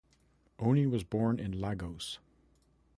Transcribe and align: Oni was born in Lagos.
Oni 0.57 0.87
was 0.87 1.03
born 1.03 1.37
in 1.39 1.51
Lagos. 1.61 2.17